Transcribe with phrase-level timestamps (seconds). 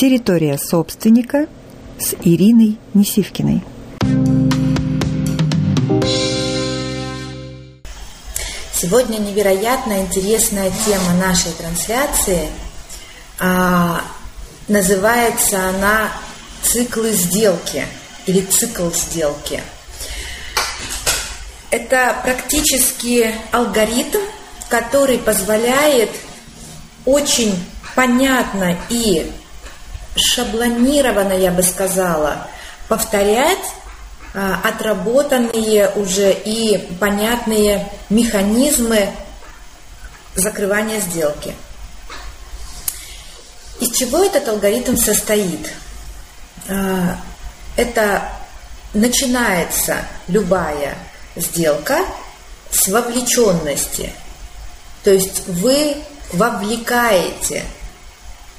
[0.00, 1.46] Территория собственника
[1.98, 3.62] с Ириной Несивкиной.
[8.72, 12.48] Сегодня невероятно интересная тема нашей трансляции.
[13.38, 14.00] А,
[14.68, 16.10] называется она
[16.62, 17.84] «Циклы сделки»
[18.24, 19.62] или «Цикл сделки».
[21.70, 24.20] Это практически алгоритм,
[24.70, 26.08] который позволяет
[27.04, 27.54] очень
[27.94, 29.30] понятно и
[30.16, 32.48] шаблонированно, я бы сказала,
[32.88, 33.58] повторять
[34.34, 39.10] а, отработанные уже и понятные механизмы
[40.34, 41.54] закрывания сделки.
[43.80, 45.72] Из чего этот алгоритм состоит?
[46.68, 47.18] А,
[47.76, 48.30] это
[48.94, 50.96] начинается любая
[51.36, 52.00] сделка
[52.70, 54.12] с вовлеченности.
[55.02, 55.96] То есть вы
[56.32, 57.64] вовлекаете,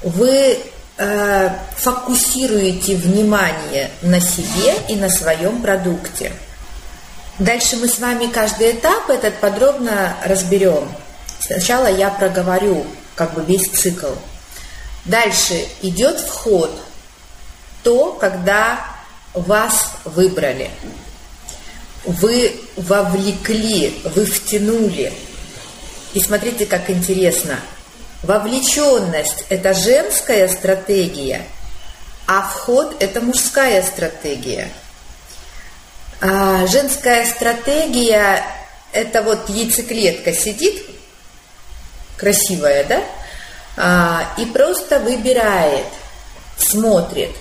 [0.02, 0.58] вы
[0.98, 6.32] э, фокусируете внимание на себе и на своем продукте.
[7.38, 10.88] Дальше мы с вами каждый этап этот подробно разберем.
[11.40, 14.12] Сначала я проговорю как бы весь цикл.
[15.04, 16.70] Дальше идет вход,
[17.82, 18.84] то, когда
[19.34, 20.70] вас выбрали.
[22.04, 25.12] Вы вовлекли, вы втянули.
[26.14, 27.58] И смотрите, как интересно–
[28.22, 31.44] Вовлеченность– это женская стратегия,
[32.28, 34.68] а вход– это мужская стратегия.
[36.20, 38.44] А женская стратегия–
[38.92, 40.86] это вот яйцеклетка сидит,
[42.16, 43.02] красивая, да,
[43.76, 45.86] а, и просто выбирает,
[46.56, 47.34] смотрит.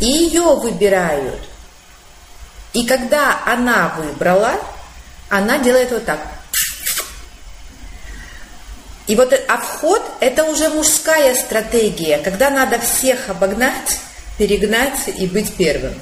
[0.00, 1.40] И ее выбирают.
[2.72, 4.52] И когда она выбрала,
[5.28, 6.20] она делает вот так–
[9.10, 13.98] и вот а вход– это уже мужская стратегия, когда надо всех обогнать,
[14.38, 15.94] перегнать и быть первым.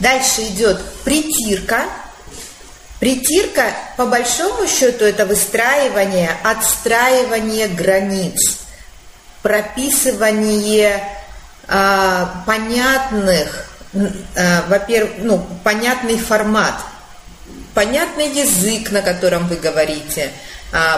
[0.00, 1.84] Дальше идет притирка.
[2.98, 3.66] Притирка,
[3.96, 8.58] по большому счету, это выстраивание, отстраивание границ,
[9.40, 11.04] прописывание
[11.68, 16.74] э, понятных, э, во-первых, ну, понятный формат,
[17.74, 20.49] понятный язык, на котором вы говорите– а,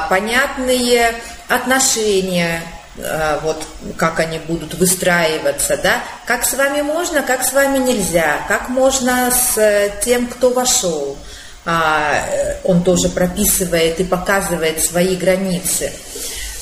[0.09, 1.15] понятные
[1.49, 2.62] отношения,
[2.99, 3.66] а, вот
[3.97, 9.31] как они будут выстраиваться, да, как с вами можно, как с вами нельзя, как можно
[9.31, 11.16] с э, тем, кто вошел.
[11.65, 12.22] А,
[12.65, 15.93] он тоже прописывает и показывает свои границы.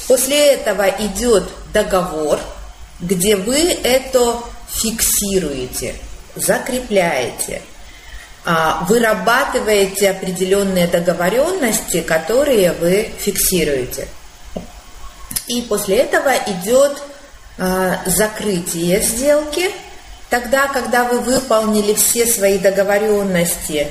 [0.06, 2.38] После этого идет договор,
[3.00, 4.36] где вы это
[4.68, 5.94] фиксируете,
[6.36, 7.79] закрепляете– а,
[8.44, 14.08] вырабатываете определенные договоренности, которые вы фиксируете.
[15.46, 17.02] И после этого идет
[17.58, 19.70] а, закрытие сделки.
[20.30, 23.88] Тогда, когда вы выполнили все свои договоренности,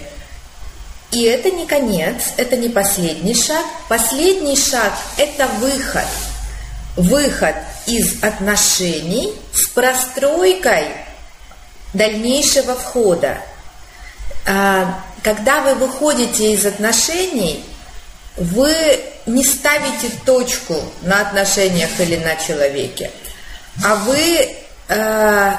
[1.12, 3.66] и это не конец, это не последний шаг.
[3.88, 6.06] Последний шаг– это выход.
[6.96, 7.56] Выход
[7.88, 10.88] из отношений с простройкой
[11.94, 13.40] дальнейшего входа.
[14.52, 17.64] А, когда вы выходите из отношений,
[18.36, 20.74] вы не ставите точку
[21.04, 23.12] на отношениях или на человеке,
[23.86, 24.58] а вы
[24.88, 25.52] э,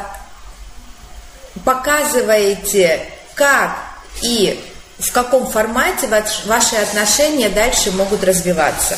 [1.64, 3.76] показываете, как
[4.22, 4.60] и
[4.98, 6.08] в каком формате
[6.46, 8.96] ваши отношения дальше могут развиваться.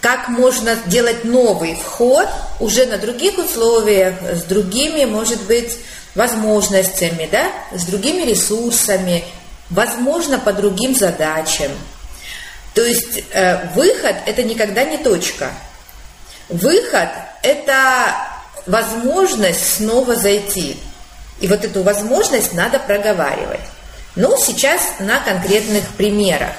[0.00, 2.28] Как можно делать новый вход
[2.58, 5.78] уже на других условиях, с другими, может быть,
[6.14, 9.24] возможностями, да, с другими ресурсами,
[9.70, 11.72] возможно, по другим задачам.
[12.74, 15.50] То есть э, выход– это никогда не точка.
[16.48, 17.08] Выход–
[17.42, 18.14] это
[18.66, 20.76] возможность снова зайти.
[21.40, 23.60] И вот эту возможность надо проговаривать.
[24.14, 26.52] Ну, сейчас на конкретных примерах.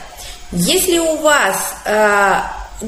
[0.52, 2.42] Если у вас э,
[2.82, 2.88] э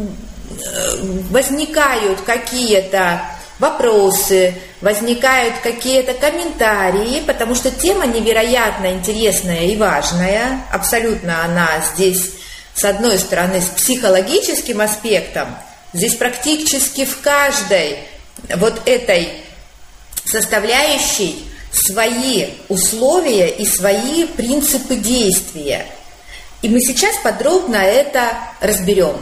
[1.30, 3.22] возникают какие-то
[3.60, 10.62] вопросы, возникают какие-то комментарии, потому что тема невероятно интересная и важная.
[10.72, 12.32] Абсолютно она здесь,
[12.74, 15.48] с одной стороны, с психологическим аспектом,
[15.94, 18.00] здесь практически в каждой
[18.56, 19.42] вот этой
[20.26, 25.86] составляющей свои условия и свои принципы действия.
[26.62, 29.18] И мы сейчас подробно это разберем.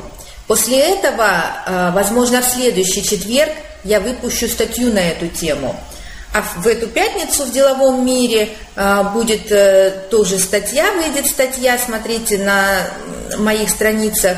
[0.47, 1.27] После этого,
[1.65, 3.53] а, возможно, в следующий четверг
[3.83, 5.75] я выпущу статью на эту тему.
[6.33, 12.39] А в эту пятницу в деловом мире а, будет э, тоже статья, выйдет статья, смотрите
[12.39, 12.87] на
[13.37, 14.37] моих страницах,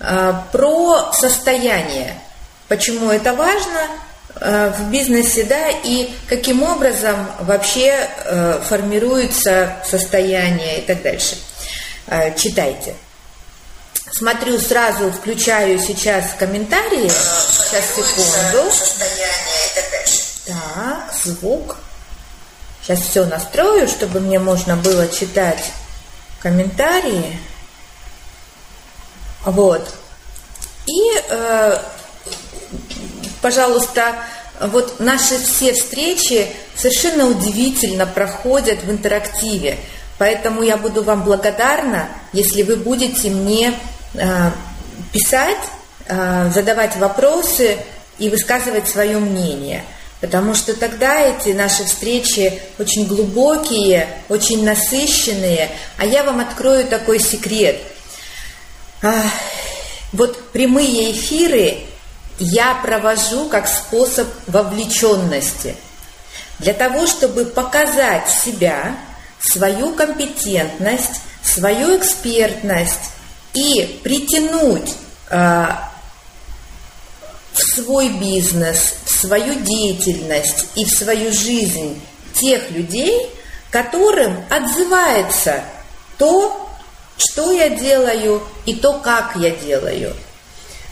[0.00, 2.14] а, про состояние.
[2.68, 3.80] Почему это важно?
[4.40, 11.36] э, в бизнесе, да, и каким образом вообще э, формируется состояние и так дальше.
[12.36, 12.94] Читайте.
[14.12, 17.10] Смотрю сразу, включаю сейчас комментарии.
[17.74, 18.70] Сейчас секунду.
[20.46, 21.76] Так, звук.
[22.82, 25.72] Сейчас все настрою, чтобы мне можно было читать
[26.40, 27.36] комментарии.
[29.44, 29.92] Вот.
[30.86, 31.78] И, э,
[33.42, 34.14] пожалуйста,
[34.60, 39.80] вот наши все встречи совершенно удивительно проходят в интерактиве.
[40.18, 43.74] Поэтому я буду вам благодарна, если вы будете мне
[44.14, 44.50] э,
[45.12, 45.58] писать,
[46.08, 47.78] задавать вопросы
[48.18, 49.84] и высказывать свое мнение.
[50.20, 55.70] Потому что тогда эти наши встречи очень глубокие, очень насыщенные.
[55.98, 57.80] А я вам открою такой секрет.
[60.12, 61.78] Вот прямые эфиры
[62.38, 65.76] я провожу как способ вовлеченности.
[66.58, 68.96] Для того, чтобы показать себя,
[69.40, 73.10] свою компетентность, свою экспертность
[73.52, 74.94] и притянуть
[75.30, 75.66] э,
[77.54, 82.00] в свой бизнес, в свою деятельность и в свою жизнь
[82.34, 83.30] тех людей,
[83.70, 85.62] которым отзывается
[86.18, 86.68] то,
[87.16, 90.14] что я делаю и то, как я делаю.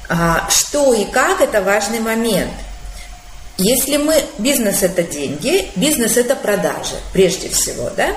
[0.08, 2.52] А, что и как– это важный момент.
[3.58, 8.16] Если мы, бизнес– это деньги, бизнес– это продажи, прежде всего, да?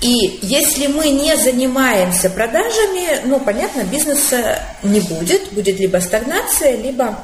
[0.00, 7.18] И если мы не занимаемся продажами, ну, понятно, бизнеса не будет, будет либо стагнация, либо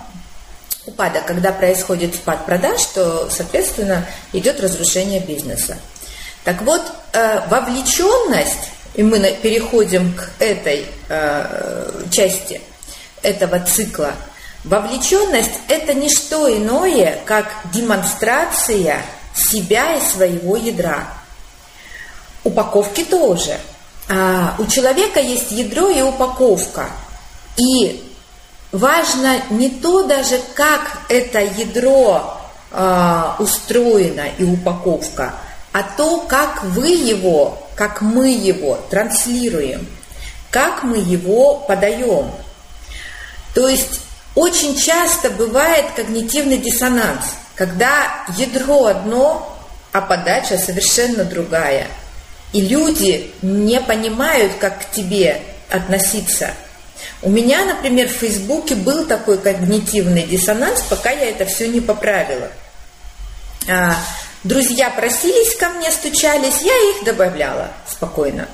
[0.86, 1.26] упадок.
[1.26, 5.78] Когда происходит спад продаж, то, соответственно, идет разрушение бизнеса.
[6.44, 6.82] Так вот,
[7.12, 12.60] э, вовлеченность и мы переходим к этой э, части
[13.22, 14.14] этого цикла.
[14.62, 19.02] Вовлеченность– это не что иное, как демонстрация
[19.34, 21.08] себя и своего ядра.
[22.44, 23.58] Упаковки тоже.
[24.08, 26.88] А, у человека есть ядро и упаковка.
[27.56, 28.13] И
[28.74, 32.38] важно не то даже, как это ядро
[32.70, 35.34] а, устроено и упаковка,
[35.72, 39.86] а то, как вы его как мы его транслируем,
[40.50, 42.30] как мы его подаем.
[43.54, 44.00] То есть
[44.34, 47.24] очень часто бывает когнитивный диссонанс,
[47.54, 49.56] когда ядро одно,
[49.92, 51.86] а подача совершенно другая.
[52.52, 55.40] И люди не понимают, как к тебе
[55.70, 56.50] относиться.
[57.22, 62.50] У меня, например, в Фейсбуке был такой когнитивный диссонанс, пока я это все не поправила.
[63.68, 63.96] А,
[64.44, 68.46] Друзья просились ко мне, стучались, я их добавляла спокойно.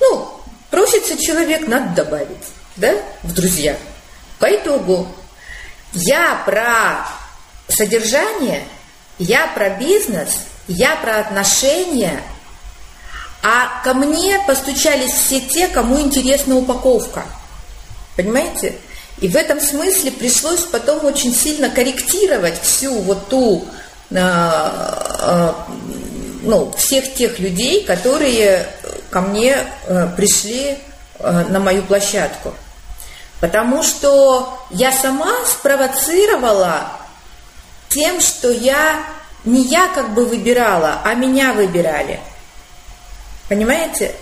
[0.00, 0.40] Ну,
[0.70, 3.76] просится человек, надо добавить, да, в друзья.
[4.38, 5.06] По итогу
[5.92, 7.06] я про
[7.68, 8.64] содержание,
[9.18, 10.30] я про бизнес,
[10.66, 12.22] я про отношения,
[13.42, 17.26] а ко мне постучались все те, кому интересна упаковка.
[18.16, 18.76] Понимаете?
[19.20, 23.66] И в этом смысле пришлось потом очень сильно корректировать всю вот ту
[26.42, 28.66] ну, всех тех людей, которые
[29.10, 29.56] ко мне
[29.86, 30.76] э, пришли
[31.18, 32.52] э, на мою площадку.
[33.40, 36.92] Потому что я сама спровоцировала
[37.88, 39.04] тем, что я
[39.44, 42.20] не я как бы выбирала, а меня выбирали.
[43.48, 44.14] Понимаете?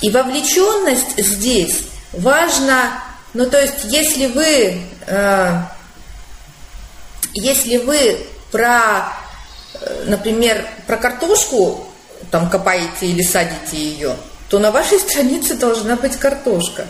[0.00, 3.02] И вовлеченность здесь важна,
[3.34, 5.62] ну то есть если вы, э,
[7.34, 9.12] если вы про
[10.06, 11.86] например, про картошку
[12.30, 14.16] там копаете или садите ее,
[14.48, 16.86] то на вашей странице должна быть картошка.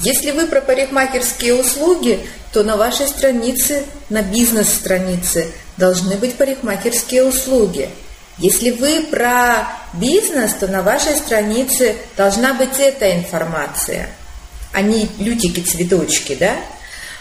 [0.00, 7.88] Если вы про парикмахерские услуги, то на вашей странице, на бизнес-странице должны быть парикмахерские услуги.
[8.38, 14.08] Если вы про бизнес, то на вашей странице должна быть эта информация,
[14.80, 16.56] не лютики-цветочки, да?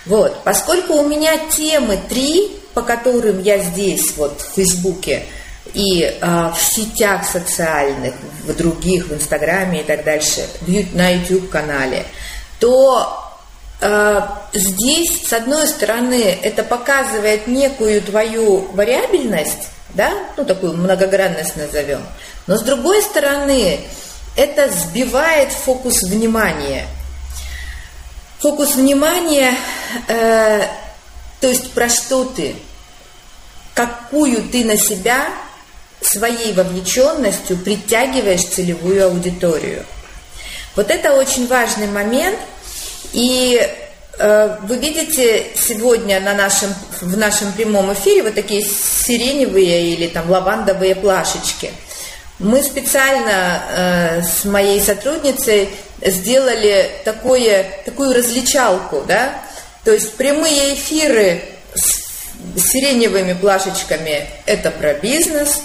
[0.06, 5.24] Вот, поскольку у меня темы три, по которым я здесь, вот в Фейсбуке
[5.74, 8.14] и э, в сетях социальных,
[8.46, 10.46] в других, в Инстаграме и так дальше,
[10.94, 12.06] на YouTube-канале,
[12.60, 13.32] то
[13.80, 14.22] э,
[14.54, 22.02] здесь, с одной стороны, это показывает некую твою вариабельность, да, ну такую многогранность назовем,
[22.46, 23.80] но с другой стороны,
[24.36, 26.88] это сбивает фокус внимания.
[28.44, 29.56] Фокус внимания
[30.10, 30.68] э,
[31.40, 32.58] то есть про что ты,
[33.74, 35.30] какую ты на себя
[36.02, 39.86] своей вовлеченностью притягиваешь целевую аудиторию.
[40.76, 42.38] Вот это очень важный момент.
[43.14, 43.62] И
[44.20, 50.30] э, вы видите сегодня на нашем, в нашем прямом эфире вот такие сиреневые или там
[50.30, 51.72] лавандовые плашечки.
[52.40, 55.70] Мы специально э, с моей сотрудницей
[56.06, 59.34] сделали такое, такую различалку, да,
[59.84, 61.42] то есть прямые эфиры
[61.76, 62.04] с
[62.58, 65.62] сиреневыми плашечками– это про бизнес,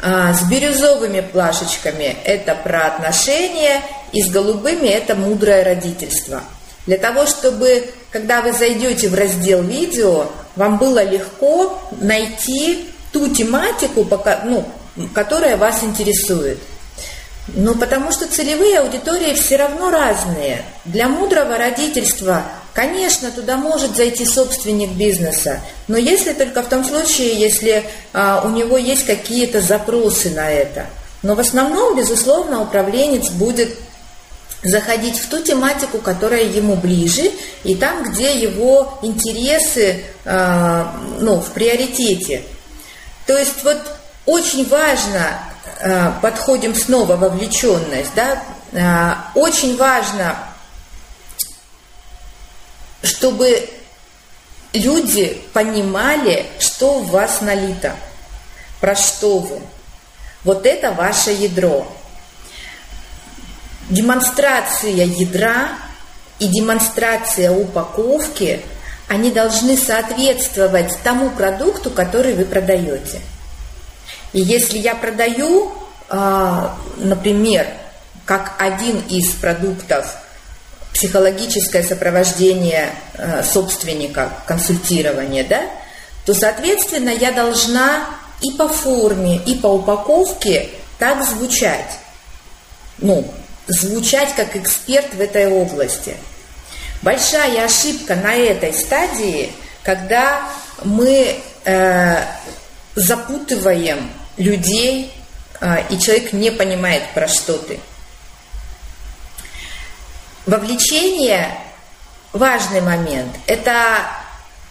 [0.00, 6.42] а с бирюзовыми плашечками– это про отношения, и с голубыми– это мудрое родительство.
[6.86, 14.06] Для того, чтобы, когда вы зайдете в раздел видео, вам было легко найти ту тематику,
[14.44, 14.64] ну,
[15.14, 16.58] которая вас интересует.
[17.48, 20.62] Ну, потому что целевые аудитории все равно разные.
[20.84, 22.44] Для мудрого родительства
[22.76, 28.50] Конечно, туда может зайти собственник бизнеса, но если только в том случае, если а, у
[28.50, 30.84] него есть какие-то запросы на это.
[31.22, 33.78] Но в основном, безусловно, управленец будет
[34.62, 37.30] заходить в ту тематику, которая ему ближе,
[37.64, 42.42] и там, где его интересы а, ну, в приоритете.
[43.26, 43.78] То есть вот
[44.26, 45.38] очень важно,
[46.22, 48.42] подходим снова вовлеченность, да,
[48.72, 50.36] а, очень важно
[53.06, 53.68] чтобы
[54.72, 57.96] люди понимали, что в вас налито,
[58.80, 59.60] про что вы.
[60.44, 61.90] Вот это ваше ядро.
[63.88, 65.70] Демонстрация ядра
[66.38, 68.60] и демонстрация упаковки,
[69.08, 73.20] они должны соответствовать тому продукту, который вы продаете.
[74.36, 75.72] И если я продаю,
[76.10, 77.66] а, например,
[78.26, 80.14] как один из продуктов
[80.92, 85.62] психологическое сопровождение э, собственника, консультирование, да,
[86.26, 88.04] то, соответственно, я должна
[88.42, 91.98] и по форме, и по упаковке так звучать.
[92.98, 93.26] Ну,
[93.68, 96.14] звучать как эксперт в этой области.
[97.00, 99.50] Большая ошибка на этой стадии,
[99.82, 100.42] когда
[100.84, 102.22] мы э,
[102.96, 105.12] запутываем людей,
[105.60, 107.80] э, и человек не понимает, про что ты.
[110.46, 111.58] Вовлечение–
[112.32, 113.34] важный момент.
[113.46, 114.06] Это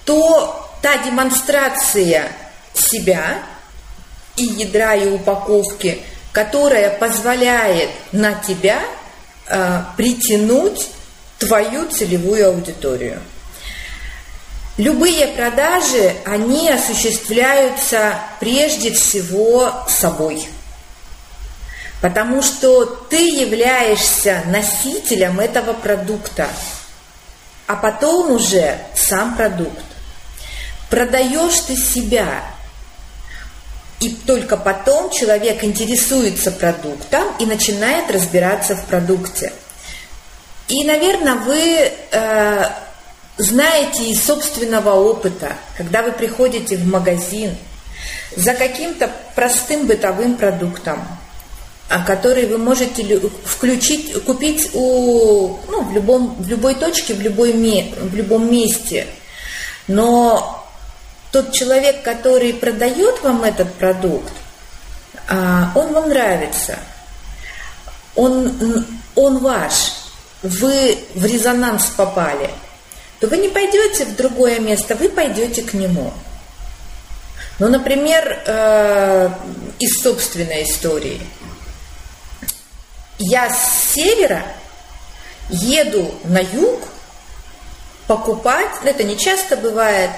[0.06, 2.32] то, та демонстрация
[2.74, 3.40] себя
[4.36, 8.80] и ядра, и упаковки, которая позволяет на тебя
[9.48, 10.90] э, притянуть
[11.40, 13.22] твою целевую аудиторию.
[14.78, 20.48] Любые продажи, они осуществляются прежде всего собой–
[22.06, 26.48] Потому что ты являешься носителем этого продукта,
[27.66, 29.84] а потом уже сам продукт.
[30.90, 32.44] Продаешь ты себя,
[34.00, 39.52] и только потом человек интересуется продуктом и начинает разбираться в продукте.
[40.68, 42.70] И, наверное, вы э,
[43.38, 47.56] знаете из собственного опыта, когда вы приходите в магазин
[48.36, 51.06] за каким-то простым бытовым продуктом,
[51.90, 57.54] а который вы можете включить, купить у, ну, в, любом, в любой точке, в, любой
[57.54, 59.08] в любом месте.
[59.88, 60.66] Но
[61.32, 64.32] тот человек, который продает вам этот продукт,
[65.28, 66.80] а, он вам нравится,
[68.16, 69.94] он, он ваш,
[70.42, 72.50] вы в резонанс попали,
[73.26, 76.14] то вы не пойдете в другое место, вы пойдете к нему.
[77.60, 79.30] Ну, например, э,
[79.80, 81.22] из собственной истории–
[83.18, 84.44] я с севера
[85.50, 86.82] еду на юг
[88.08, 90.12] покупать, ну, это не часто бывает,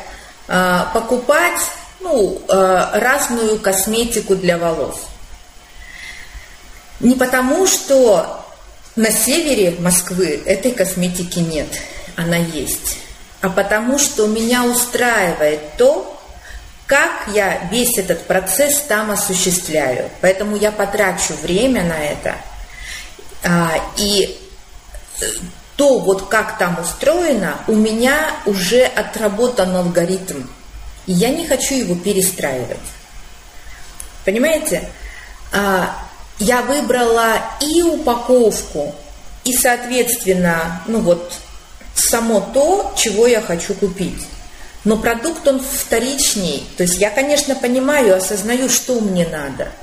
[0.48, 1.62] а, покупать
[2.00, 4.98] ну, а, разную косметику для волос.
[7.00, 8.46] Не потому, что
[8.96, 11.68] на севере Москвы этой косметики нет,
[12.18, 12.98] она есть,
[13.40, 16.14] а потому, что меня устраивает то,
[16.86, 20.10] как я весь этот процесс там осуществляю.
[20.20, 22.36] Поэтому я потрачу время на это–
[23.44, 24.38] а, и
[25.22, 25.26] э,
[25.76, 30.44] то, вот как там устроено, у меня уже отработан алгоритм.
[31.06, 32.78] И я не хочу его перестраивать.
[34.26, 34.90] Понимаете?
[35.54, 35.98] А,
[36.40, 38.94] я выбрала и упаковку,
[39.44, 41.34] и, соответственно, ну вот,
[42.00, 44.26] само то, чего я хочу купить.
[44.84, 46.68] Но продукт, он вторичней.
[46.78, 49.70] То есть я, конечно, понимаю, осознаю, что мне надо–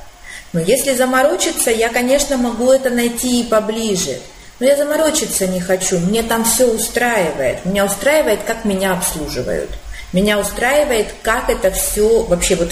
[0.54, 4.20] но если заморочиться, я, конечно, могу это найти и поближе.
[4.60, 7.64] Но я заморочиться не хочу, мне там все устраивает.
[7.64, 9.68] Меня устраивает, как меня обслуживают.
[10.12, 12.70] Меня устраивает, как это все вообще вот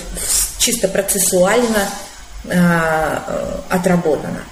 [0.58, 1.88] чисто процессуально
[2.44, 3.18] э,
[3.68, 4.44] отработано.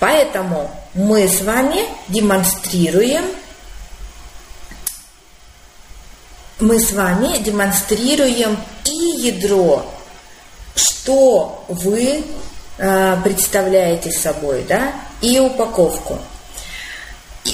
[0.00, 3.24] Поэтому мы с вами демонстрируем
[6.62, 9.84] мы с вами демонстрируем и ядро,
[10.76, 12.24] что вы
[12.78, 16.18] э, представляете собой, да, и упаковку.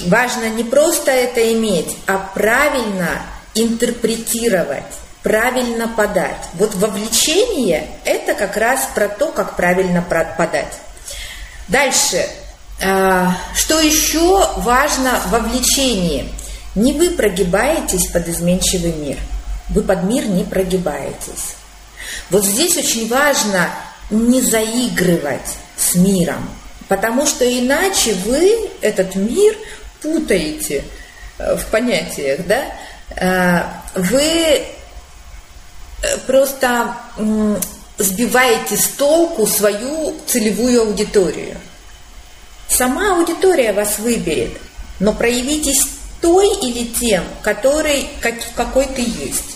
[0.05, 3.23] Важно не просто это иметь, а правильно
[3.55, 4.83] интерпретировать,
[5.23, 6.45] правильно подать.
[6.53, 10.73] Вот вовлечение– это как раз про то, как правильно подать.
[11.67, 12.23] Дальше.
[12.81, 16.31] А, что еще важно в вовлечении?
[16.75, 19.17] Не вы прогибаетесь под изменчивый мир.
[19.69, 21.55] Вы под мир не прогибаетесь.
[22.29, 23.69] Вот здесь очень важно
[24.09, 26.49] не заигрывать с миром,
[26.87, 29.55] потому что иначе вы этот мир
[30.01, 30.83] путаете
[31.37, 32.63] э, в понятиях, да?
[33.15, 34.63] Э, вы э,
[36.25, 36.95] просто
[37.97, 41.57] сбиваете с толку свою целевую аудиторию.
[42.67, 44.57] Сама аудитория вас выберет,
[44.99, 49.55] но проявитесь той или тем, который, как, какой ты есть.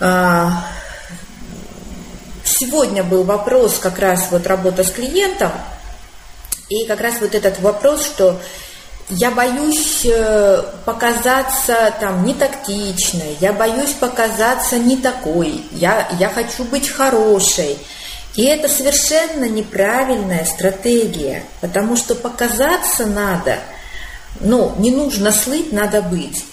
[0.00, 0.66] А,
[2.44, 5.52] сегодня был вопрос как раз вот работа с клиентом,
[6.68, 8.40] и как раз вот этот вопрос, что
[9.10, 16.64] я боюсь э, показаться там не тактичной, я боюсь показаться не такой, я, я хочу
[16.64, 17.78] быть хорошей.
[18.34, 23.58] И это совершенно неправильная стратегия, потому что показаться надо,
[24.40, 26.44] ну, не нужно слыть, надо быть.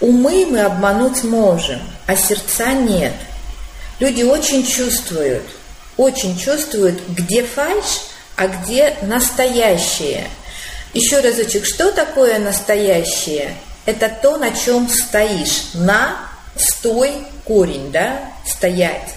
[0.00, 3.14] Умы мы обмануть можем, а сердца нет.
[3.98, 5.44] Люди очень чувствуют,
[5.96, 8.02] очень чувствуют, где фальш,
[8.36, 10.28] а где настоящее–
[10.96, 13.54] еще разочек, что такое настоящее?
[13.84, 15.64] Это то, на чем стоишь.
[15.74, 16.16] На,
[16.56, 17.12] стой,
[17.44, 19.14] корень, да, стоять.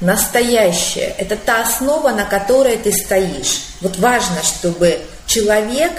[0.00, 3.60] Настоящее– это та основа, на которой ты стоишь.
[3.82, 5.92] Вот важно, чтобы человек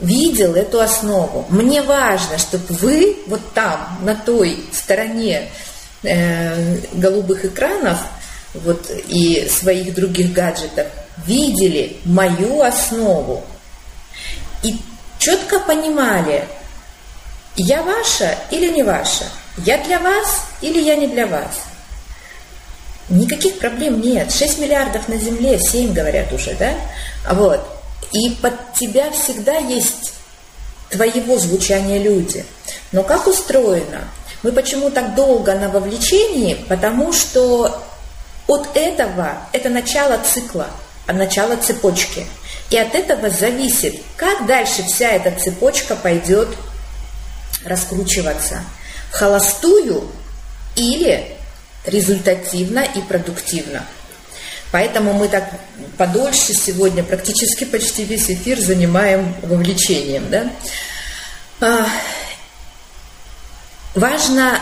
[0.00, 1.46] видел эту основу.
[1.48, 5.50] Мне важно, чтобы вы вот там, на той стороне
[6.02, 7.98] э, голубых экранов
[8.54, 10.86] вот, и своих других гаджетов,
[11.26, 13.44] видели мою основу
[14.62, 14.76] и
[15.18, 16.44] четко понимали,
[17.56, 19.24] я ваша или не ваша,
[19.58, 21.60] я для вас или я не для вас.
[23.08, 24.32] Никаких проблем нет.
[24.32, 26.72] 6 миллиардов на Земле, 7 говорят уже, да?
[27.30, 27.60] Вот.
[28.12, 30.14] И под тебя всегда есть
[30.90, 32.44] твоего звучания люди.
[32.92, 34.08] Но как устроено?
[34.42, 36.54] Мы почему так долго на вовлечении?
[36.68, 37.82] Потому что
[38.46, 40.68] от этого, это начало цикла,
[41.06, 42.26] начало цепочки–
[42.72, 46.48] и от этого зависит, как дальше вся эта цепочка пойдет
[47.66, 48.62] раскручиваться.
[49.10, 50.10] Холостую
[50.74, 51.36] или
[51.84, 53.84] результативно и продуктивно.
[54.72, 55.44] Поэтому мы так
[55.98, 60.30] подольше сегодня, практически почти весь эфир занимаем вовлечением.
[60.30, 60.50] Да?
[61.60, 61.86] А,
[63.94, 64.60] важно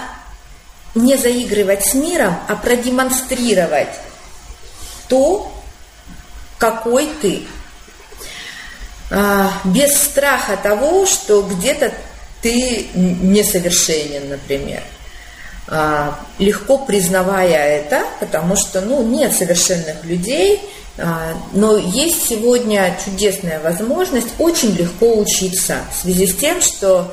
[0.97, 3.95] не заигрывать с миром, а продемонстрировать
[5.09, 5.53] то,
[6.59, 7.45] какой ты,
[9.13, 11.95] а, без страха того, что где-то
[12.43, 14.83] ты несовершенен, например.
[15.69, 20.61] А, легко признавая это, потому что ну, нет совершенных людей,
[20.99, 27.13] а, но есть сегодня чудесная возможность очень легко учиться в связи с тем, что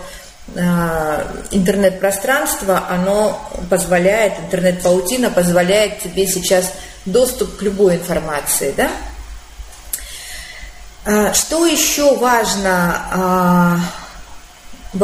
[1.52, 3.38] интернет-пространство, оно
[3.70, 6.72] позволяет, интернет-паутина позволяет тебе сейчас
[7.06, 8.90] доступ к любой информации, да?
[11.10, 13.80] А, что еще важно а,
[14.92, 15.04] в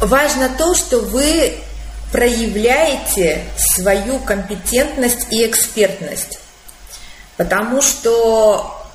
[0.00, 1.58] Важно то, что вы
[2.12, 6.38] проявляете свою компетентность и экспертность.
[7.36, 8.86] Потому что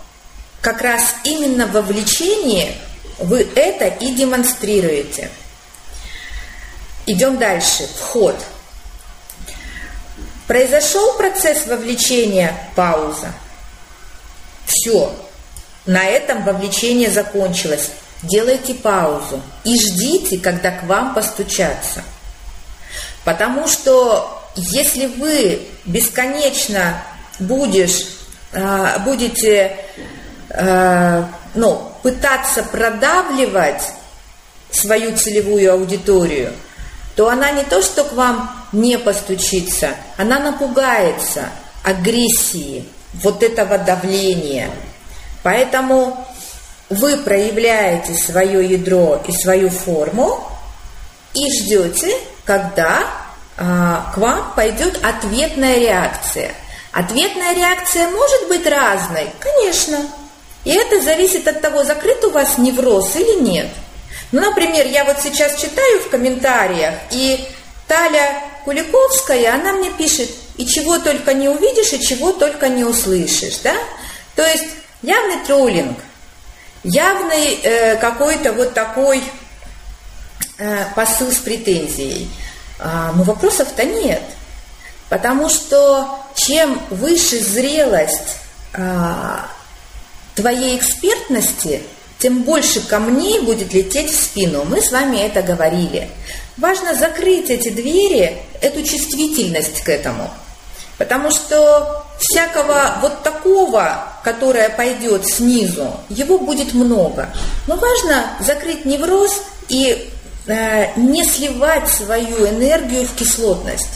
[0.61, 2.75] как раз именно в вовлечении
[3.19, 5.29] вы это и демонстрируете.
[7.05, 7.87] Идем дальше.
[7.99, 8.35] Вход.
[10.47, 13.33] Произошел процесс вовлечения, пауза.
[14.65, 15.13] Все,
[15.85, 17.91] на этом вовлечение закончилось.
[18.23, 22.03] Делайте паузу и ждите, когда к вам постучатся.
[23.23, 27.01] Потому что если вы бесконечно
[27.39, 28.05] будешь,
[28.53, 29.77] а, будете
[30.49, 33.83] а, ну, пытаться продавливать
[34.71, 36.53] свою целевую аудиторию,
[37.15, 41.49] то она не то, что к вам не постучится, она напугается
[41.83, 44.69] агрессии, вот этого давления.
[45.43, 46.25] Поэтому
[46.91, 50.45] вы проявляете свое ядро и свою форму
[51.33, 52.13] и ждете,
[52.45, 53.03] когда
[53.57, 56.51] а, к вам пойдет ответная реакция.
[56.91, 59.99] Ответная реакция может быть разной, конечно.
[60.65, 63.67] И это зависит от того, закрыт у вас невроз или нет.
[64.33, 67.47] Ну, например, я вот сейчас читаю в комментариях, и
[67.87, 73.57] Таля Куликовская, она мне пишет, и чего только не увидишь, и чего только не услышишь,
[73.63, 73.75] да?
[74.35, 74.67] То есть
[75.01, 75.97] явный троллинг,
[76.83, 79.23] явный э, какой-то вот такой
[80.57, 82.29] э, посыл с претензией.
[82.79, 84.23] А, но вопросов-то нет.
[85.09, 88.37] Потому что чем выше зрелость
[88.73, 89.49] а,
[90.35, 91.83] твоей экспертности,
[92.17, 94.63] тем больше камней будет лететь в спину.
[94.63, 96.09] Мы с вами это говорили.
[96.57, 100.31] Важно закрыть эти двери, эту чувствительность к этому.
[100.97, 107.29] Потому что всякого вот такого, которое пойдет снизу, его будет много.
[107.67, 110.11] Но важно закрыть невроз и
[110.47, 113.89] э, не сливать свою энергию в кислотность,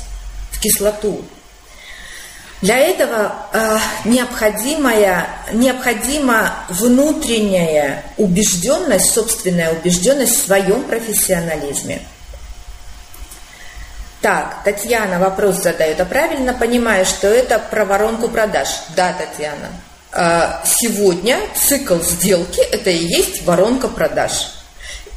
[0.52, 1.24] в кислоту.
[2.62, 12.02] Для этого э, необходимая, необходима внутренняя убежденность, собственная убежденность в своем профессионализме.
[14.26, 18.70] Так, Татьяна вопрос задает, а правильно понимаю, что это про воронку продаж?
[18.96, 19.70] Да, Татьяна.
[20.14, 24.32] Э, сегодня цикл сделки– это и есть воронка продаж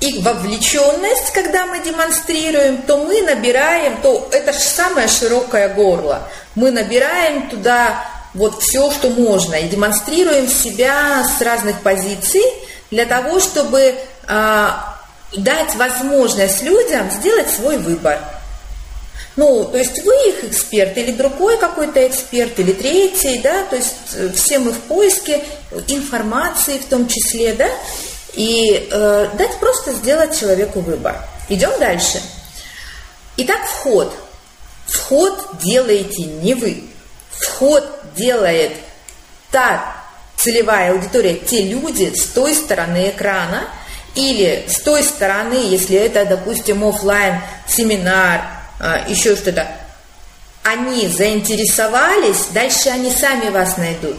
[0.01, 6.29] и вовлеченность, когда мы демонстрируем, то мы набираем, то это же самое широкое горло.
[6.55, 12.44] Мы набираем туда вот все, что можно, и демонстрируем себя с разных позиций
[12.90, 13.94] для того, чтобы
[14.27, 14.99] а,
[15.35, 18.21] дать возможность людям сделать свой выбор.
[19.38, 23.94] Ну, то есть вы их эксперт, или другой какой-то эксперт, или третий, да, то есть
[24.14, 25.44] э, все мы в поиске
[25.87, 27.68] информации в том числе, да,
[28.35, 31.24] и э, дать просто сделать человеку выбор.
[31.48, 32.20] Идем дальше.
[33.37, 34.12] Итак, вход.
[34.88, 36.83] Вход делаете не вы.
[37.31, 38.72] Вход делает
[39.53, 40.03] та
[40.35, 43.68] целевая аудитория, те люди с той стороны экрана,
[44.16, 48.58] или с той стороны, если это, допустим, офлайн семинар,
[49.09, 49.67] еще что-то,
[50.62, 54.19] они заинтересовались, дальше они сами вас найдут.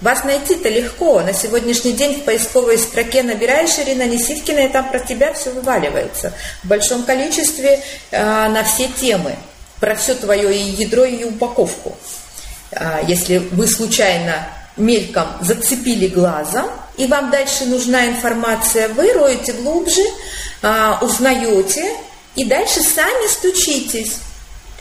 [0.00, 1.20] Вас найти-то легко.
[1.22, 6.32] На сегодняшний день в поисковой строке набираешь Ирина Несивкина, и там про тебя все вываливается.
[6.62, 9.34] В большом количестве э, на все темы.
[9.80, 11.96] Про все твое и ядро, и упаковку.
[12.70, 20.02] Э, если вы случайно мельком зацепили глазом, и вам дальше нужна информация, вы роете глубже,
[20.62, 21.90] э, узнаете,
[22.38, 24.18] и дальше сами стучитесь.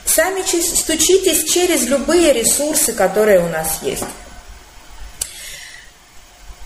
[0.06, 4.04] Сами стучитесь через любые ресурсы, которые у нас есть.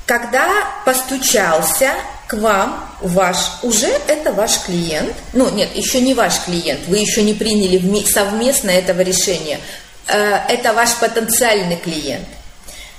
[0.06, 0.50] Когда
[0.86, 1.94] постучался
[2.28, 7.24] к вам ваш, уже это ваш клиент, ну нет, еще не ваш клиент, вы еще
[7.24, 9.62] не приняли совместно этого решения,
[10.08, 12.28] э, это ваш потенциальный клиент.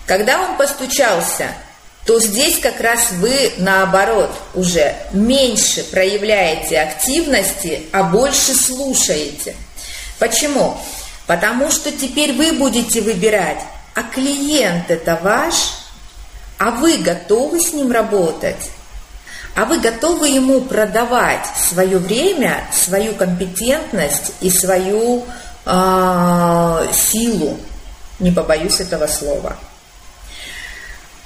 [0.07, 1.49] Когда он постучался,
[2.05, 9.55] то здесь как раз вы наоборот уже меньше проявляете активности, а больше слушаете.
[10.19, 10.77] Почему?
[11.27, 13.61] Потому что теперь вы будете выбирать,
[13.95, 15.55] а клиент это ваш–
[16.63, 18.71] а вы готовы с ним работать?
[19.57, 25.25] А вы готовы ему продавать свое время, свою компетентность и свою
[25.67, 27.59] э, силу?
[28.21, 29.57] Не побоюсь этого слова.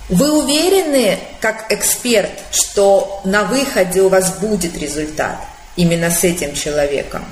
[0.08, 5.38] Вы уверены, как эксперт, что на выходе у вас будет результат
[5.74, 7.24] именно с этим человеком?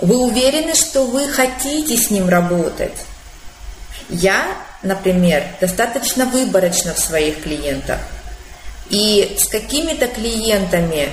[0.00, 2.94] Вы уверены, что вы хотите с ним работать?
[4.08, 4.46] Я
[4.84, 7.98] например, достаточно выборочно в своих клиентах.
[8.90, 11.08] И с какими-то клиентами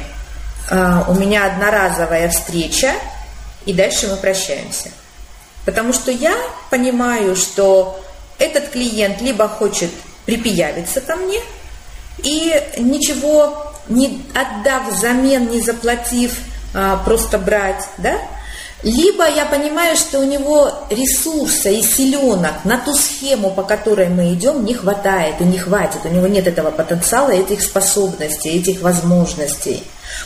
[0.70, 2.94] э, у меня одноразовая встреча,
[3.66, 4.92] и дальше мы прощаемся.
[5.66, 6.36] Потому что я
[6.70, 8.04] понимаю, что
[8.38, 9.92] этот клиент либо хочет
[10.26, 11.40] припиявиться ко мне,
[12.20, 16.38] и ничего не отдав взамен, не заплатив,
[16.74, 18.18] а, просто брать, да,
[18.84, 24.34] либо я понимаю, что у него ресурса и силенок на ту схему, по которой мы
[24.34, 26.00] идем, не хватает и не хватит.
[26.04, 29.84] У него нет этого потенциала, этих способностей, этих возможностей.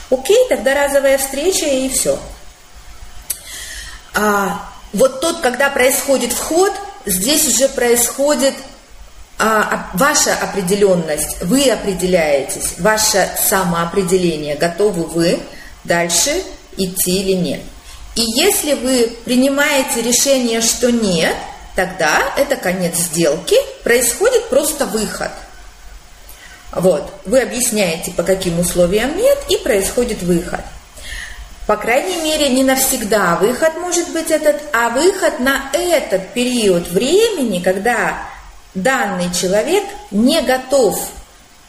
[0.09, 2.17] Окей, тогда разовая встреча и все.
[4.13, 6.71] А, вот тот, когда происходит вход,
[7.05, 8.53] здесь уже происходит
[9.37, 11.41] ваша определенность.
[11.41, 14.55] Вы определяетесь, ваше самоопределение.
[14.55, 15.39] Готовы вы
[15.83, 16.43] дальше
[16.77, 17.61] идти или нет.
[18.15, 21.35] И если вы принимаете решение, что нет,
[21.75, 25.31] тогда это конец сделки, происходит просто выход.
[26.71, 30.61] Вот, вы объясняете, по каким условиям нет, и происходит выход.
[31.67, 37.59] По крайней мере, не навсегда выход может быть этот, а выход на этот период времени,
[37.59, 38.29] когда
[38.75, 41.09] данный человек не готов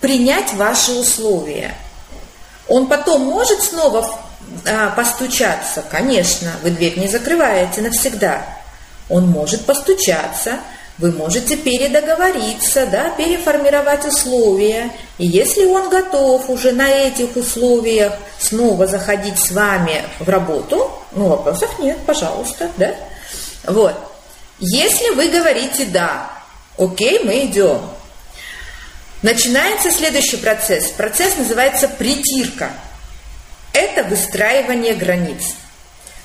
[0.01, 1.75] принять ваши условия.
[2.69, 4.19] Он потом может снова
[4.67, 5.83] а, постучаться?
[5.91, 8.45] Конечно, вы дверь не закрываете навсегда.
[9.09, 10.59] Он может постучаться,
[10.99, 14.91] вы можете передоговориться, да, переформировать условия.
[15.19, 21.29] И если он готов уже на этих условиях снова заходить с вами в работу, ну,
[21.29, 22.95] вопросов нет, пожалуйста, да.
[23.65, 23.95] Вот.
[24.59, 26.31] Если вы говорите «да»,
[26.79, 27.81] окей, мы идем.
[29.23, 30.91] Начинается следующий процесс.
[30.91, 32.71] Процесс называется притирка.
[33.73, 35.55] Это выстраивание границ.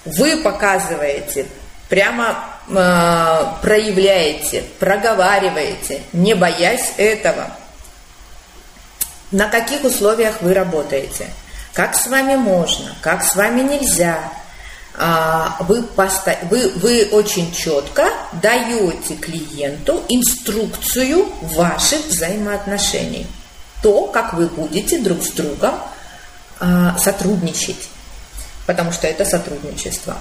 [0.05, 1.47] Вы показываете,
[1.89, 7.51] прямо э, проявляете, проговариваете, не боясь этого.
[9.31, 11.27] На каких условиях вы работаете?
[11.73, 14.19] Как с вами можно, как с вами нельзя,
[15.61, 16.37] вы, поста...
[16.49, 18.09] вы, вы очень четко
[18.41, 23.27] даете клиенту инструкцию ваших взаимоотношений.
[23.81, 25.75] То, как вы будете друг с другом
[26.59, 27.89] а, сотрудничать.
[28.67, 30.17] Потому что это сотрудничество.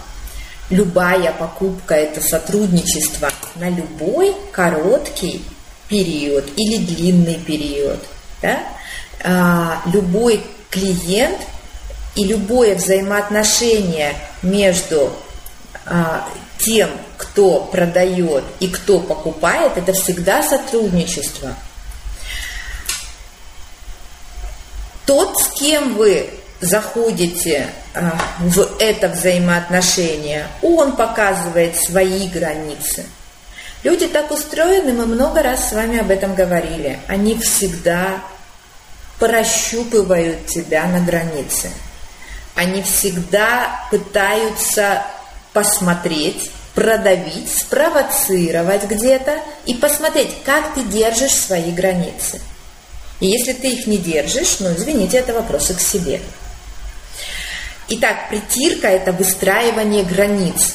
[0.70, 5.44] Любая покупка– это сотрудничество на любой короткий
[5.88, 7.98] период или длинный период.
[8.40, 8.61] Да?
[9.22, 11.38] А, любой клиент
[12.20, 15.11] и любое взаимоотношение между
[15.87, 16.28] а,
[16.59, 21.54] тем, кто продает и кто покупает, это всегда сотрудничество.
[25.06, 26.28] Тот, с кем вы
[26.61, 33.06] заходите а, в это взаимоотношение, он показывает свои границы.
[33.83, 36.98] Люди так устроены, мы много раз с вами об этом говорили.
[37.09, 38.22] Они всегда
[39.18, 41.70] прощупывают тебя на границе
[42.60, 45.02] они всегда пытаются
[45.54, 52.38] посмотреть, продавить, спровоцировать где-то и посмотреть, как ты держишь свои границы.
[53.20, 56.20] И если ты их не держишь, ну, извините, это вопросы к себе.
[57.88, 60.74] Итак, притирка– это выстраивание границ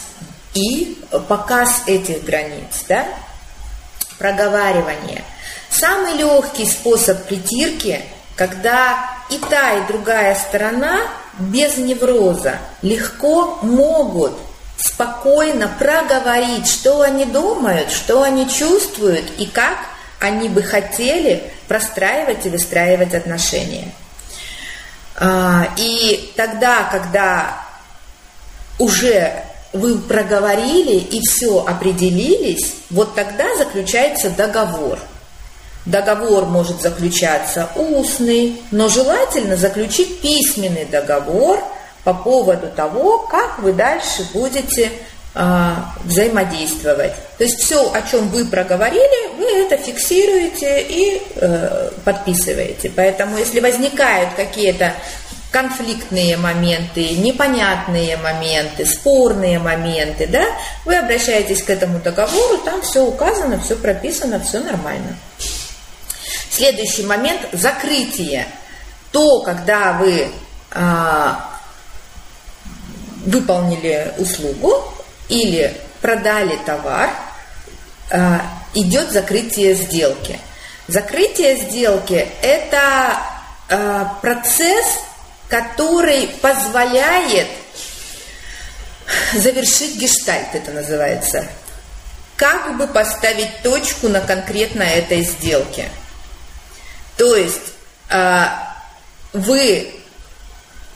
[0.55, 3.05] и показ этих границ, да?
[4.17, 5.23] проговаривание.
[5.69, 8.01] Самый легкий способ притирки,
[8.35, 10.99] когда и та, и другая сторона
[11.39, 14.33] без невроза легко могут
[14.77, 19.77] спокойно проговорить, что они думают, что они чувствуют и как
[20.19, 23.91] они бы хотели простраивать и выстраивать отношения.
[25.17, 27.61] А, и тогда, когда
[28.79, 34.99] уже вы проговорили и все определились, вот тогда заключается договор–
[35.85, 41.63] Договор может заключаться устный, но желательно заключить письменный договор
[42.03, 44.91] по поводу того, как вы дальше будете
[45.35, 45.71] э,
[46.03, 47.13] взаимодействовать.
[47.37, 52.91] То есть все, о чем вы проговорили, вы это фиксируете и э, подписываете.
[52.95, 54.93] Поэтому если возникают какие-то
[55.51, 60.43] конфликтные моменты, непонятные моменты, спорные моменты, да,
[60.83, 65.15] вы обращаетесь к этому договору, там все указано, все прописано, все нормально.
[66.55, 68.47] Следующий момент– закрытие.
[69.11, 70.31] То, когда вы
[70.71, 71.59] а,
[73.25, 74.85] выполнили услугу
[75.27, 77.09] или продали товар,
[78.09, 78.41] а,
[78.73, 80.39] идет закрытие сделки.
[80.87, 83.17] Закрытие сделки– это
[83.67, 84.99] а, процесс,
[85.49, 87.49] который позволяет
[89.33, 91.45] завершить гештальт, это называется.
[92.37, 95.89] Как бы поставить точку на конкретно этой сделке–
[97.17, 97.73] то есть
[98.09, 98.75] а,
[99.33, 99.93] вы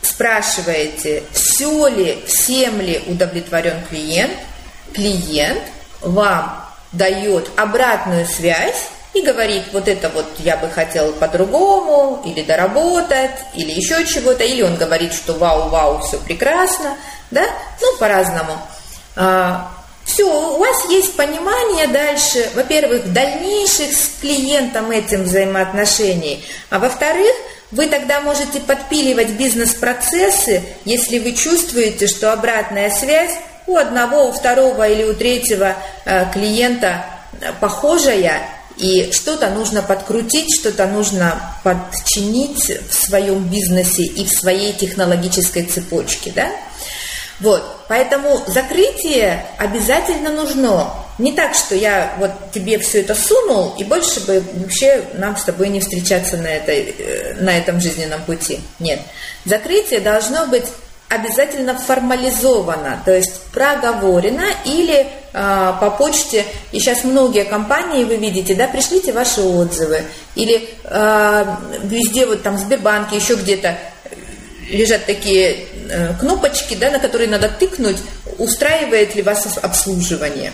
[0.02, 4.34] спрашиваете, все ли, всем ли удовлетворен клиент,
[4.94, 5.64] клиент
[6.02, 13.32] вам дает обратную связь и говорит, вот это вот я бы хотел по-другому, или доработать,
[13.56, 16.96] или еще чего-то, или он говорит, что вау-вау, все прекрасно,
[17.32, 17.46] да,
[17.82, 18.58] ну, по-разному.
[20.10, 27.32] Все, у вас есть понимание дальше, во-первых, дальнейших с клиентом этим взаимоотношений, а во-вторых,
[27.70, 33.36] вы тогда можете подпиливать бизнес-процессы, если вы чувствуете, что обратная связь
[33.68, 37.06] у одного, у второго или у третьего э, клиента
[37.60, 38.42] похожая,
[38.78, 46.32] и что-то нужно подкрутить, что-то нужно подчинить в своем бизнесе и в своей технологической цепочке.
[46.36, 46.50] Да?
[47.40, 50.92] Вот, поэтому закрытие обязательно нужно.
[51.18, 55.44] Не так, что я вот тебе все это сунул, и больше бы вообще нам с
[55.44, 58.62] тобой не встречаться на, этой, э, на этом жизненном пути.
[58.80, 59.00] Нет.
[59.46, 60.66] Закрытие должно быть
[61.10, 66.46] обязательно формализовано, то есть проговорено или э, по почте.
[66.72, 70.04] И сейчас многие компании, вы видите, да, пришлите ваши отзывы.
[70.36, 71.46] Или э,
[71.84, 73.78] везде, вот там Сбербанке, еще где-то
[74.70, 77.98] лежат такие э, кнопочки, да, на которые надо тыкнуть,
[78.38, 80.54] устраивает ли вас обслуживание.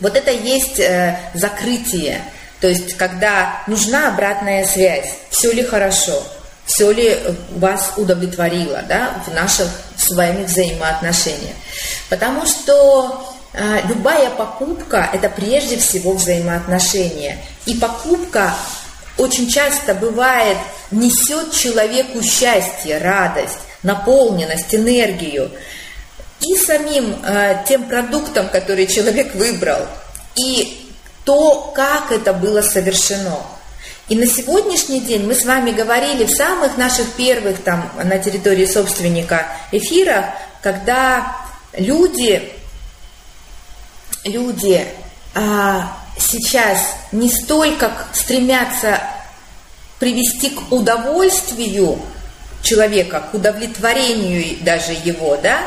[0.00, 2.22] Вот это есть э, закрытие.
[2.60, 6.22] То есть, когда нужна обратная связь, все ли хорошо,
[6.64, 7.18] все ли
[7.50, 11.56] вас удовлетворило да, в наших с вами взаимоотношениях.
[12.08, 17.38] Потому что э, любая покупка– это прежде всего взаимоотношения.
[17.66, 18.54] И покупка
[19.18, 20.56] очень часто бывает,
[20.90, 25.50] несет человеку счастье, радость, наполненность, энергию.
[26.40, 29.86] И самим э, тем продуктом, который человек выбрал,
[30.36, 30.90] и
[31.24, 33.38] то, как это было совершено–
[34.06, 38.66] и на сегодняшний день мы с вами говорили в самых наших первых там на территории
[38.66, 40.26] собственника эфирах,
[40.60, 41.36] когда
[41.72, 42.52] люди,
[44.24, 44.86] люди
[45.34, 49.00] а, сейчас не столько стремятся
[49.98, 51.98] привести к удовольствию
[52.62, 55.60] человека, к удовлетворению даже его, да,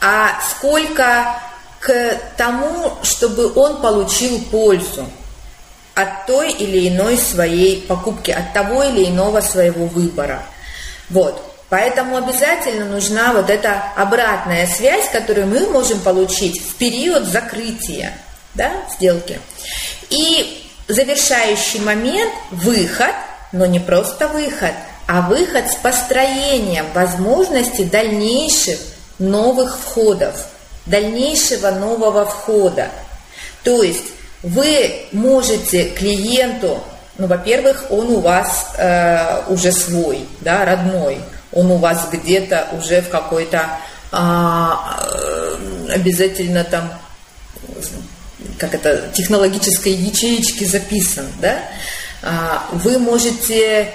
[0.00, 1.40] а сколько
[1.80, 5.06] к тому, чтобы он получил пользу
[5.94, 10.42] от той или иной своей покупки, от того или иного своего выбора.
[11.10, 11.50] Вот.
[11.68, 18.12] Поэтому обязательно нужна вот эта обратная связь, которую мы можем получить в период закрытия
[18.54, 19.40] да, сделки.
[20.10, 23.14] И завершающий момент– выход,
[23.52, 24.72] но не просто выход,
[25.06, 28.78] а выход с построением возможности дальнейших
[29.18, 30.46] новых входов,
[30.86, 32.88] дальнейшего нового входа.
[33.62, 34.04] То есть
[34.42, 36.82] вы можете клиенту,
[37.16, 41.18] ну, во-первых, он у вас э, уже свой, да, родной,
[41.52, 43.78] он у вас где-то уже в какой-то
[44.10, 45.56] а, э,
[45.94, 46.92] обязательно там,
[48.58, 51.58] как это, технологической ячеечке записан, да,
[52.22, 53.92] а, вы можете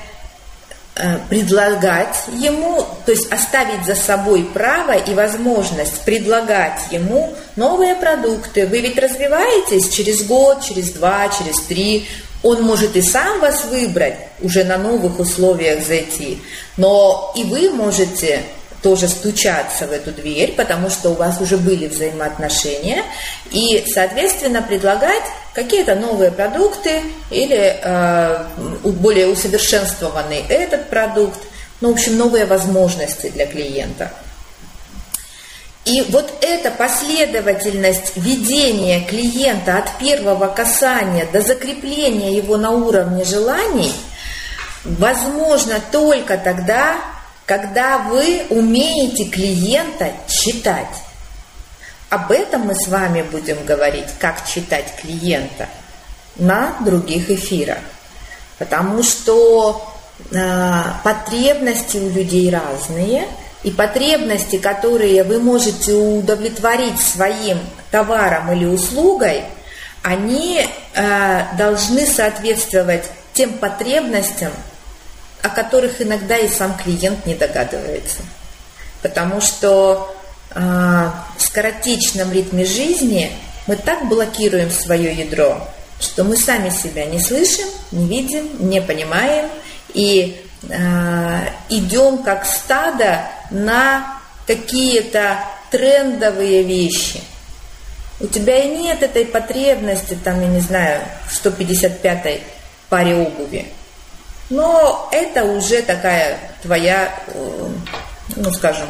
[1.02, 8.68] Э, предлагать ему, то есть оставить за собой право и возможность предлагать ему новые продукты.
[8.68, 12.06] Вы ведь развиваетесь через год, через два, через три.
[12.44, 16.42] Он может и сам вас выбрать, уже на новых условиях зайти,
[16.76, 18.44] но и вы можете
[18.82, 23.04] тоже стучаться в эту дверь, потому что у вас уже были взаимоотношения,
[23.52, 28.46] и, соответственно, предлагать какие-то новые продукты или э,
[28.84, 31.40] более усовершенствованный этот продукт,
[31.82, 34.12] ну, в общем, новые возможности для клиента.
[35.86, 43.92] И вот эта последовательность ведения клиента от первого касания до закрепления его на уровне желаний
[44.84, 46.98] возможно только тогда,
[47.50, 50.86] когда вы умеете клиента читать.
[52.12, 55.68] Об этом мы с вами будем говорить, как читать клиента
[56.36, 57.80] на других эфирах.
[58.60, 59.96] Потому что
[60.32, 63.28] э, потребности у людей разные,
[63.64, 67.58] и потребности, которые вы можете удовлетворить своим
[67.90, 69.44] товаром или услугой,
[70.04, 74.52] они э, должны соответствовать тем потребностям,
[75.42, 78.22] о которых иногда и сам клиент не догадывается.
[79.02, 80.16] Потому что
[80.52, 83.32] э, в скоротечном ритме жизни
[83.68, 85.68] мы так блокируем свое ядро,
[86.00, 89.50] что мы сами себя не слышим, не видим, не понимаем
[89.94, 95.40] и э, идем как стадо на какие-то
[95.72, 97.22] трендовые вещи.
[98.20, 102.44] У тебя и нет этой потребности, там, я не знаю, в 155-й
[102.90, 103.68] паре обуви.
[104.50, 107.70] Но это уже такая твоя, э,
[108.36, 108.88] ну скажем,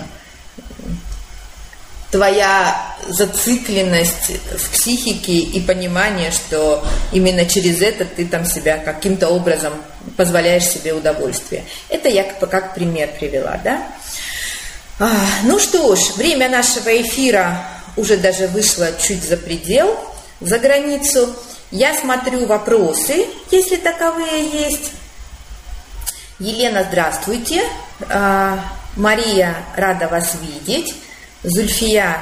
[2.12, 9.74] твоя зацикленность в психике и понимание, что именно через это ты там себя каким-то образом
[10.17, 11.65] позволяешь себе удовольствие.
[11.89, 13.84] Это я как, пример привела, да?
[15.00, 15.12] А,
[15.43, 17.63] ну что ж, время нашего эфира
[17.95, 19.98] уже даже вышло чуть за предел,
[20.41, 21.34] за границу.
[21.72, 24.91] Я смотрю вопросы, если таковые есть.
[26.39, 27.61] Елена, здравствуйте.
[28.09, 28.63] А,
[28.95, 30.95] Мария, рада вас видеть.
[31.43, 32.17] Зульфия,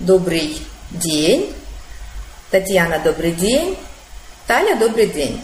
[0.00, 0.58] добрый
[0.90, 1.54] день.
[2.50, 3.78] Татьяна, добрый день.
[4.48, 5.40] Таля, добрый день.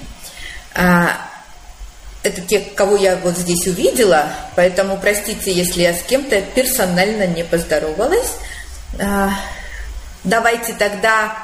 [0.74, 1.20] А,
[2.24, 7.44] это те, кого я вот здесь увидела, поэтому простите, если я с кем-то персонально не
[7.44, 8.32] поздоровалась.
[8.98, 9.30] А,
[10.24, 11.36] давайте тогда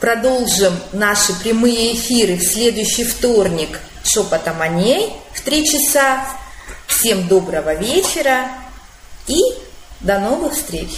[0.00, 6.24] продолжим наши прямые эфиры в следующий вторник– шепотом о ней в три часа.
[6.86, 8.48] Всем доброго вечера
[9.26, 9.38] И
[10.00, 10.90] до новых встреч!